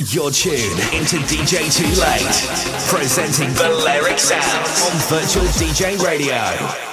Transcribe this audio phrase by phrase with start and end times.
[0.00, 6.87] You're tuned into DJ Too Late, presenting Balearic Sound on Virtual DJ Radio.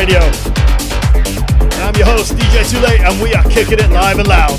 [0.00, 0.20] Radio.
[1.84, 4.56] I'm your host, DJ Too Late, and we are kicking it live and loud.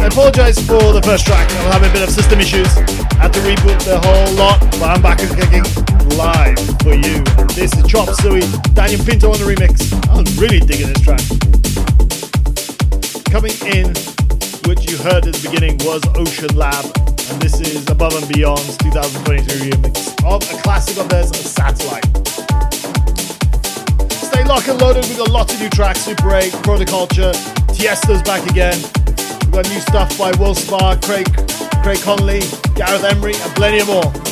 [0.00, 2.72] I apologise for the first track, I'm having a bit of system issues.
[3.20, 5.68] Had to reboot the whole lot, but I'm back and kicking
[6.16, 7.20] live for you.
[7.52, 8.40] This is Chop Suey,
[8.72, 9.92] Daniel Pinto on the remix.
[10.08, 11.20] I'm really digging this track.
[13.28, 13.92] Coming in,
[14.64, 16.96] which you heard at the beginning, was OceanLab,
[17.28, 22.33] and this is Above and Beyond's 2023 remix of a classic of theirs, Satellite.
[24.44, 27.32] Stay locked and loaded, with a lot of new tracks, Super 8, Protoculture,
[27.74, 28.76] Tiesto's back again.
[28.76, 31.26] We've got new stuff by Will Spar, Craig,
[31.82, 32.40] Craig Connelly,
[32.74, 34.23] Gareth Emery, and plenty more.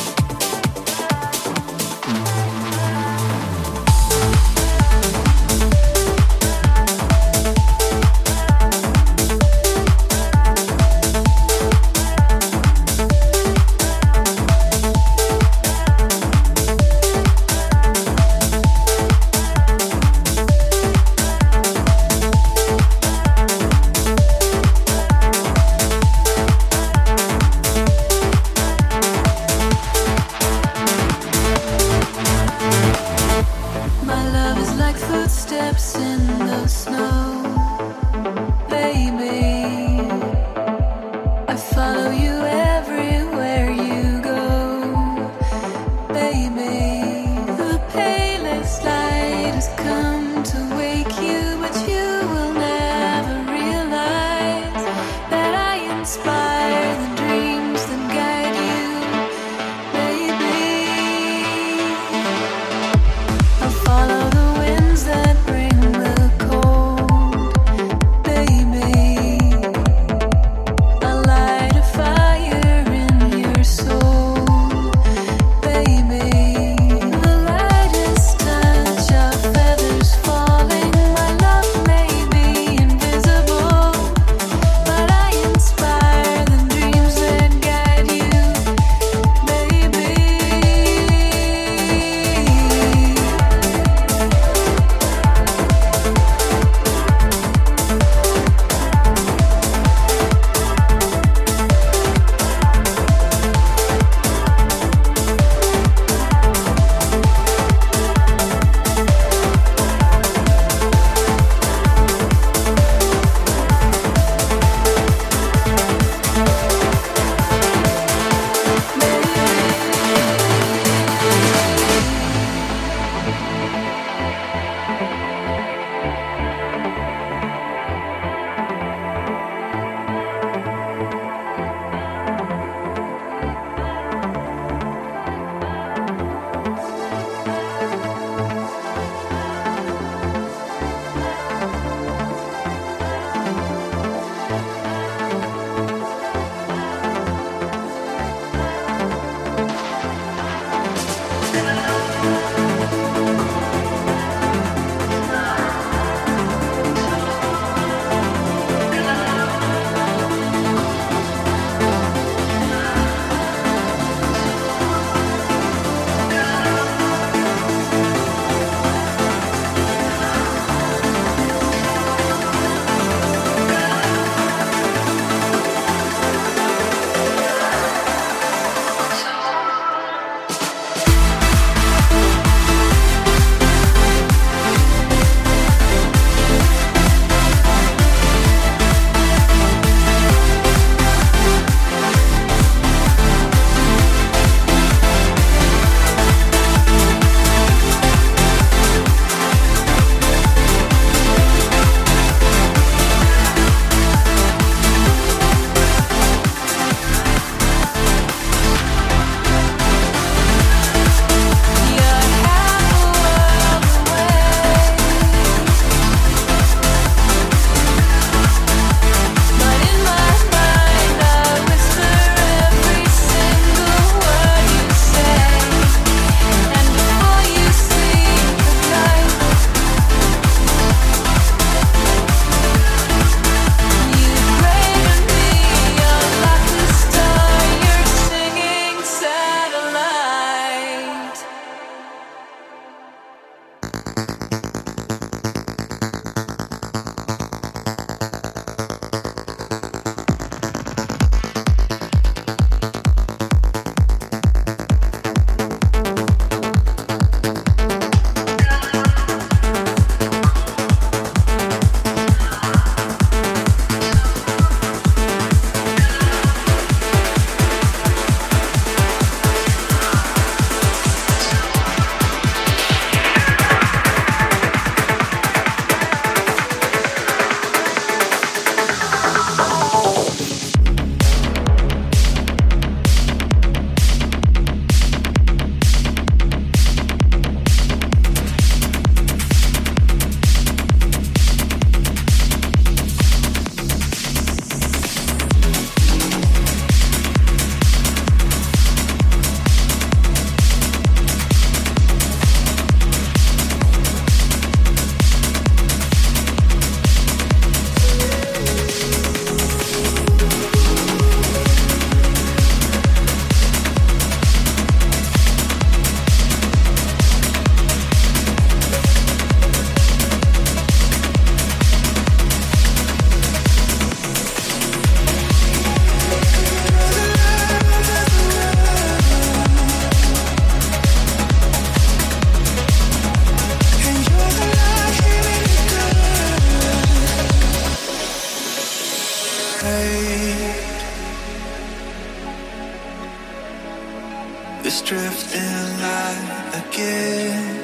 [345.33, 347.79] left in again.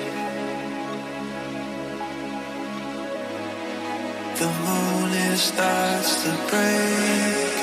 [4.40, 7.54] The moon it starts to break.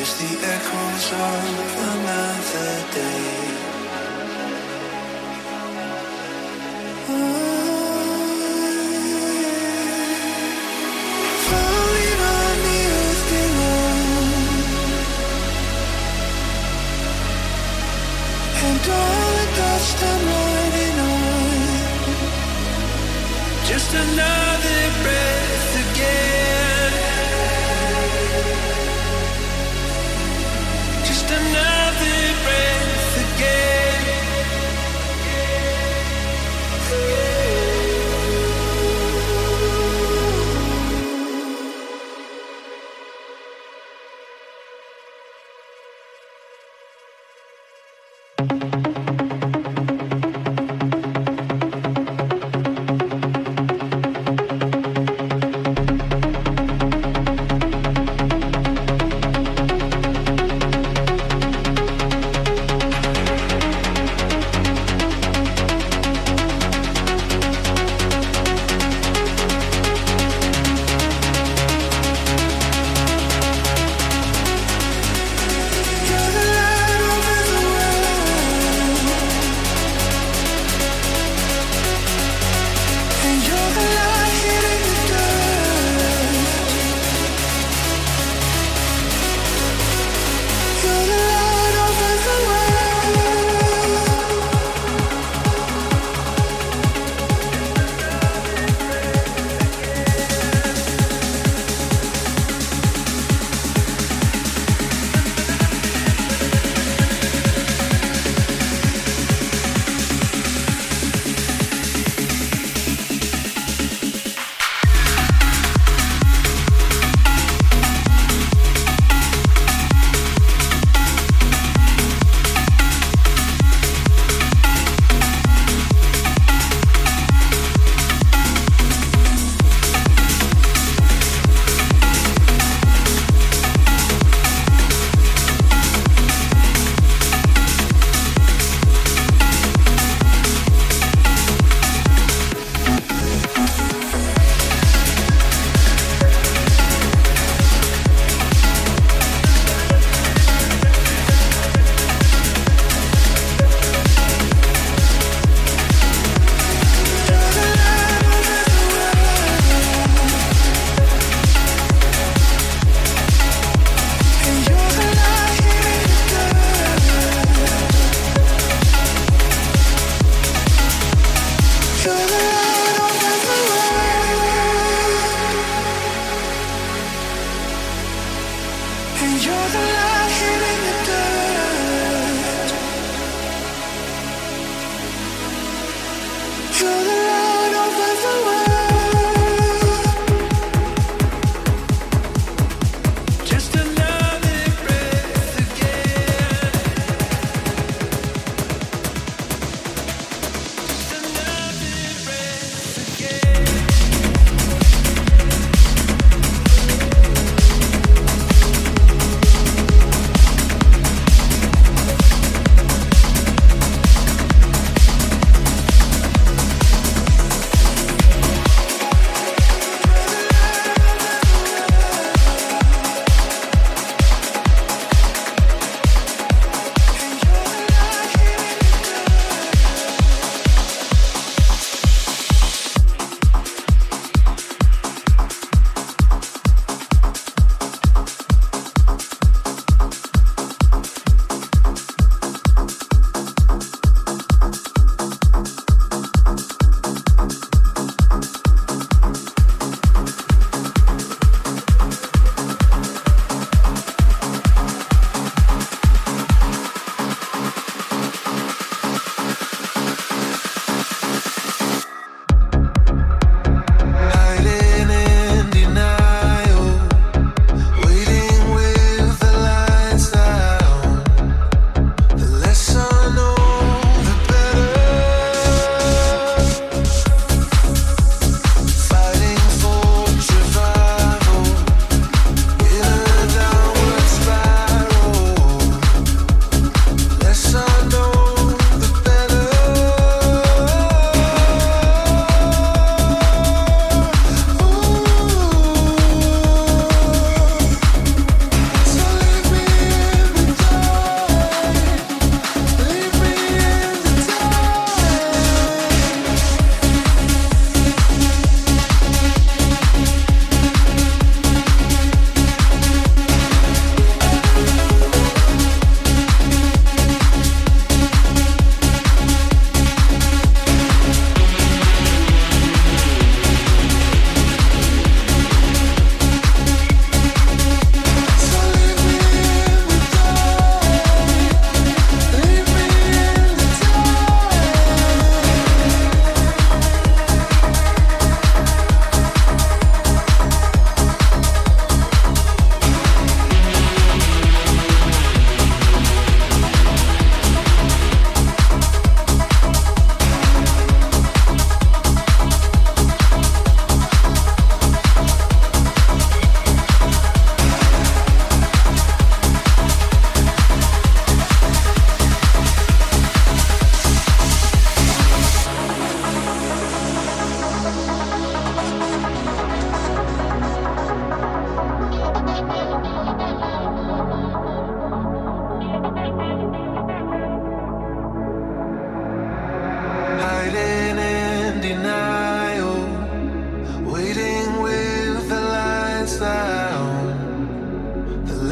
[0.00, 3.65] It's the echoes of another day.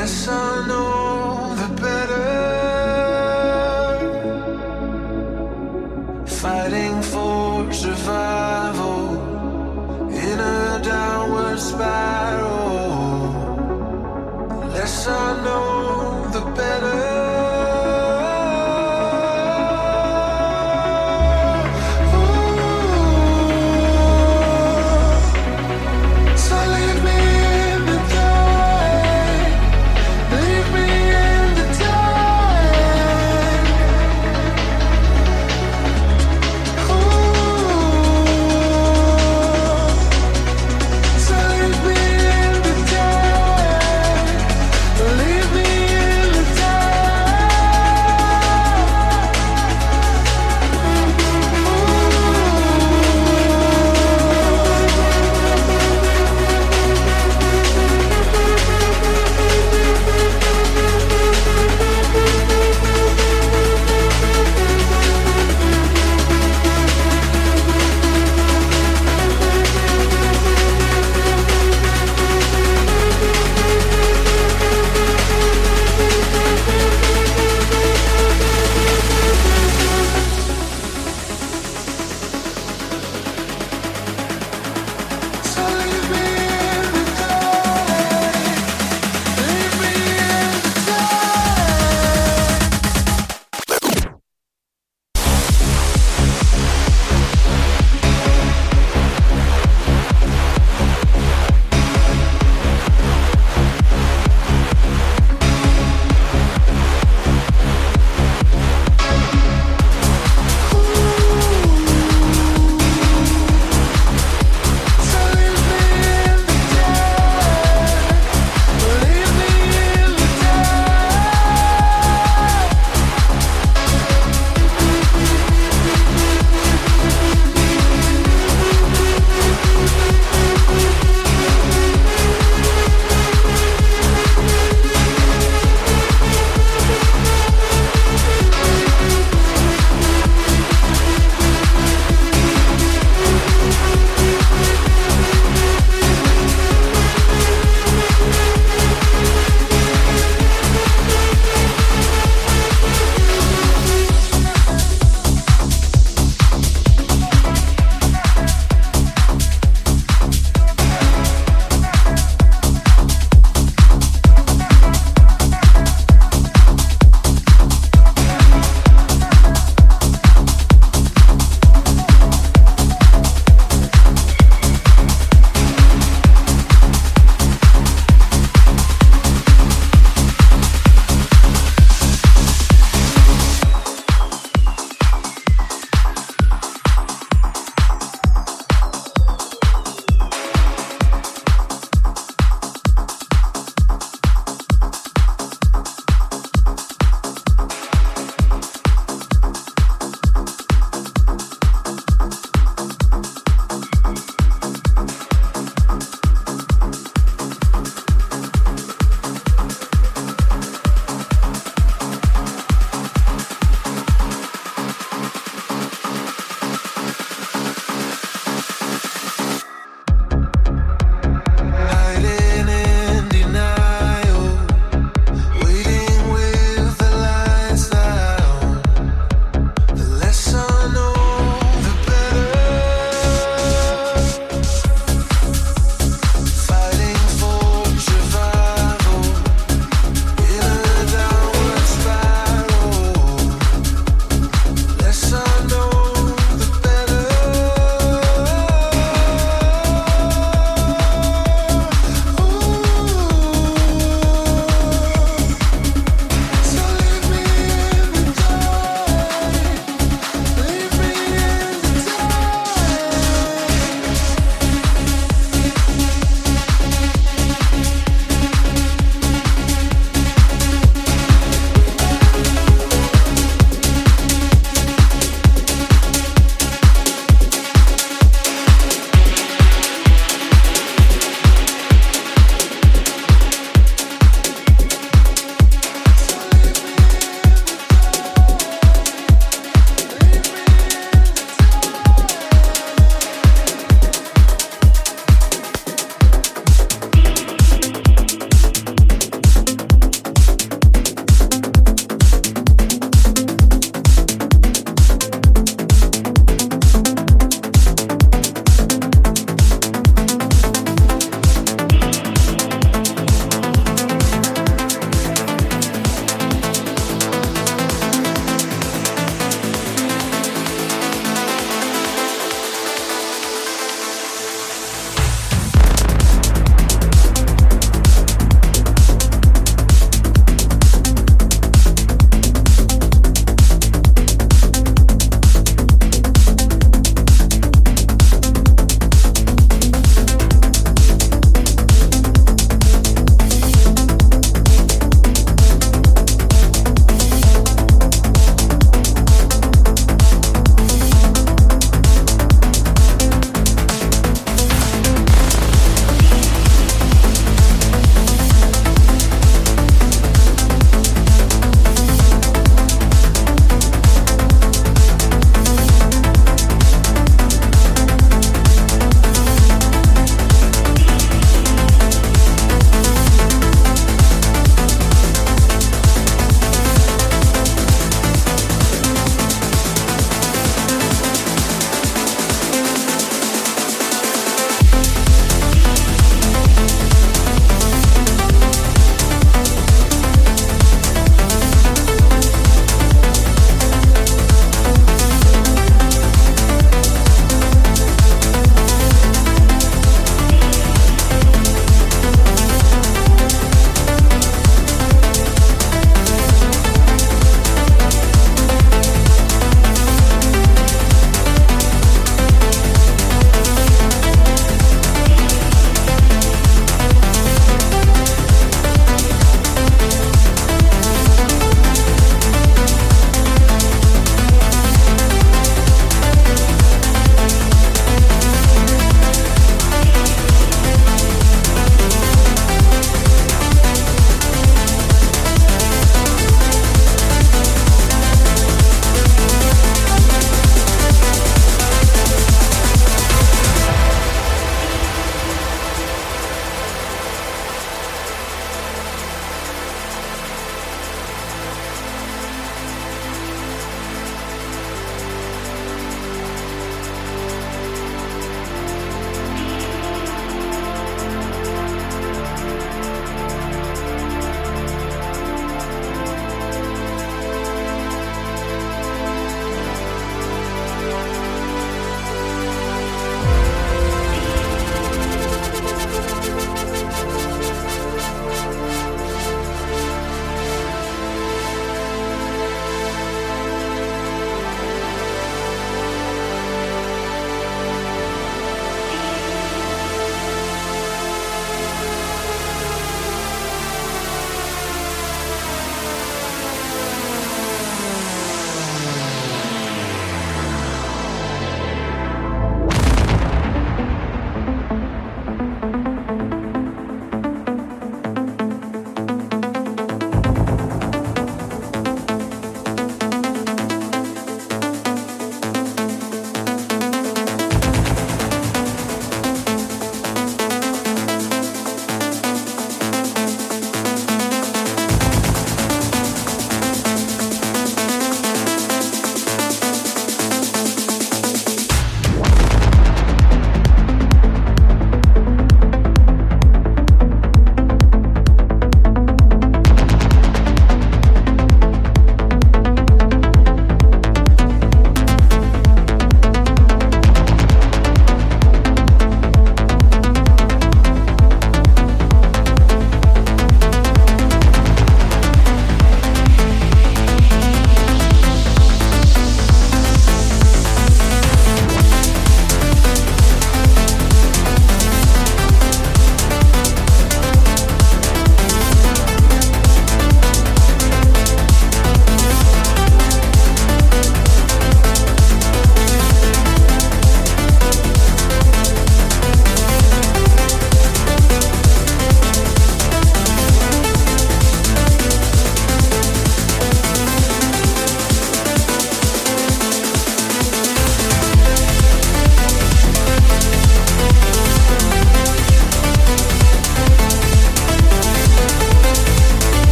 [0.00, 0.89] Yes, I know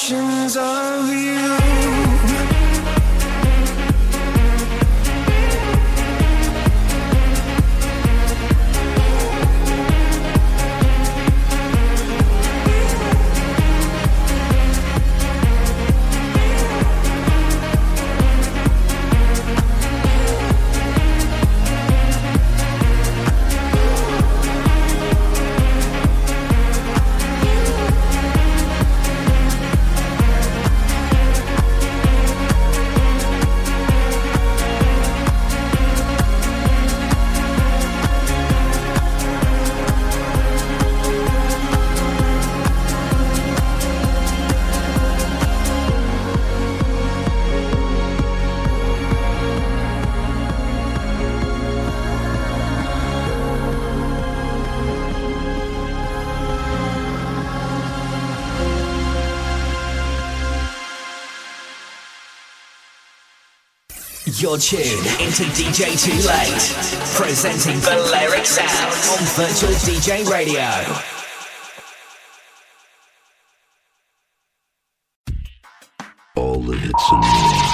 [0.00, 1.59] oceans of you.
[64.50, 70.66] You're tuned into DJ Too Late, presenting Balearic Sound on Virtual DJ Radio.
[76.34, 77.70] All the hits and more.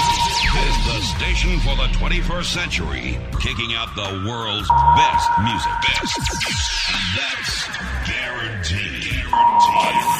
[0.53, 5.71] This is the station for the 21st century, kicking out the world's best music.
[5.81, 6.19] Best.
[7.17, 7.67] That's
[8.05, 9.25] guaranteed.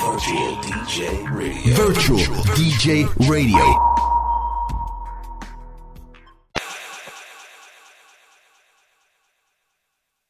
[0.02, 1.76] Virtual DJ Radio.
[1.76, 3.97] Virtual DJ Radio.